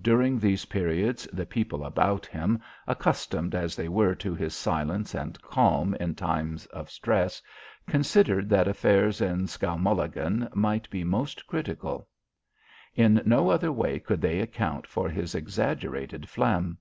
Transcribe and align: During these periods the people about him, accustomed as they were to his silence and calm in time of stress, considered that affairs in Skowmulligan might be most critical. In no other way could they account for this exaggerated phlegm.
During 0.00 0.38
these 0.38 0.66
periods 0.66 1.26
the 1.32 1.44
people 1.44 1.84
about 1.84 2.24
him, 2.24 2.60
accustomed 2.86 3.52
as 3.52 3.74
they 3.74 3.88
were 3.88 4.14
to 4.14 4.32
his 4.32 4.54
silence 4.54 5.12
and 5.12 5.42
calm 5.42 5.92
in 5.98 6.14
time 6.14 6.56
of 6.72 6.88
stress, 6.88 7.42
considered 7.88 8.48
that 8.50 8.68
affairs 8.68 9.20
in 9.20 9.48
Skowmulligan 9.48 10.54
might 10.54 10.88
be 10.88 11.02
most 11.02 11.48
critical. 11.48 12.06
In 12.94 13.20
no 13.26 13.48
other 13.50 13.72
way 13.72 13.98
could 13.98 14.20
they 14.20 14.38
account 14.38 14.86
for 14.86 15.08
this 15.08 15.34
exaggerated 15.34 16.28
phlegm. 16.28 16.78